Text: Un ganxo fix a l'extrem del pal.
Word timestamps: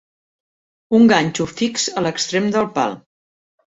Un 1.01 1.05
ganxo 1.13 1.49
fix 1.53 1.87
a 2.03 2.07
l'extrem 2.09 2.53
del 2.59 2.71
pal. 2.81 3.03